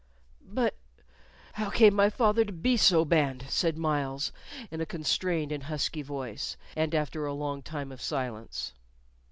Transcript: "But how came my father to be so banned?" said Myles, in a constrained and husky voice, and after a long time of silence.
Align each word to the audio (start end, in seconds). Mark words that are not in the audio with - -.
"But 0.51 0.75
how 1.53 1.69
came 1.69 1.93
my 1.93 2.09
father 2.09 2.43
to 2.43 2.51
be 2.51 2.75
so 2.75 3.05
banned?" 3.05 3.45
said 3.49 3.77
Myles, 3.77 4.31
in 4.71 4.81
a 4.81 4.85
constrained 4.87 5.51
and 5.51 5.61
husky 5.65 6.01
voice, 6.01 6.57
and 6.75 6.95
after 6.95 7.27
a 7.27 7.35
long 7.35 7.61
time 7.61 7.91
of 7.91 8.01
silence. 8.01 8.73